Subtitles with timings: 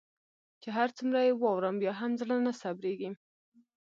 [0.61, 3.09] چي هر څومره يي واورم بيا هم زړه نه صبریږي